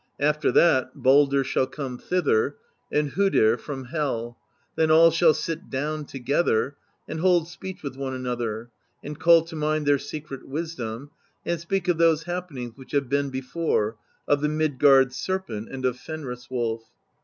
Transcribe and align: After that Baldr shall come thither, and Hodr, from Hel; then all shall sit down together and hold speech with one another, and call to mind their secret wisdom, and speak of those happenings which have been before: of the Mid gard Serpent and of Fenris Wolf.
After 0.19 0.51
that 0.53 0.97
Baldr 0.97 1.45
shall 1.45 1.67
come 1.67 1.99
thither, 1.99 2.55
and 2.91 3.11
Hodr, 3.11 3.55
from 3.59 3.83
Hel; 3.85 4.35
then 4.75 4.89
all 4.89 5.11
shall 5.11 5.35
sit 5.35 5.69
down 5.69 6.05
together 6.05 6.75
and 7.07 7.19
hold 7.19 7.47
speech 7.47 7.83
with 7.83 7.95
one 7.95 8.15
another, 8.15 8.71
and 9.03 9.19
call 9.19 9.43
to 9.43 9.55
mind 9.55 9.85
their 9.85 9.99
secret 9.99 10.47
wisdom, 10.47 11.11
and 11.45 11.59
speak 11.59 11.87
of 11.87 11.99
those 11.99 12.23
happenings 12.23 12.75
which 12.75 12.93
have 12.93 13.09
been 13.09 13.29
before: 13.29 13.95
of 14.27 14.41
the 14.41 14.49
Mid 14.49 14.79
gard 14.79 15.13
Serpent 15.13 15.69
and 15.69 15.85
of 15.85 15.99
Fenris 15.99 16.49
Wolf. 16.49 16.81